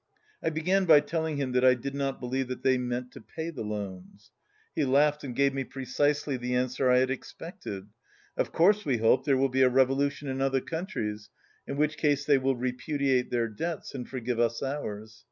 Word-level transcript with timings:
I 0.41 0.49
began 0.49 0.85
by 0.85 1.01
telling 1.01 1.37
him 1.37 1.51
that 1.51 1.63
I 1.63 1.75
did 1.75 1.93
not 1.93 2.19
believe 2.19 2.47
that 2.47 2.63
they 2.63 2.79
meant 2.79 3.11
to 3.11 3.21
pay 3.21 3.51
the 3.51 3.61
loans. 3.61 4.31
He 4.75 4.83
laughed 4.83 5.23
and 5.23 5.35
gave 5.35 5.53
me 5.53 5.63
precisely 5.63 6.37
the 6.37 6.55
answer 6.55 6.89
I 6.89 6.97
had 6.97 7.11
expected:— 7.11 7.85
"Of 8.35 8.51
course 8.51 8.83
we 8.83 8.97
hope 8.97 9.25
there 9.25 9.37
will 9.37 9.47
be 9.49 9.61
a 9.61 9.69
revolution 9.69 10.27
in 10.27 10.41
other 10.41 10.59
countries, 10.59 11.29
in 11.67 11.77
which 11.77 11.97
case 11.97 12.25
they 12.25 12.39
will 12.39 12.55
repudiate 12.55 13.29
their 13.29 13.47
debts 13.47 13.93
and 13.93 14.09
forgive 14.09 14.39
us 14.39 14.63
ours. 14.63 15.19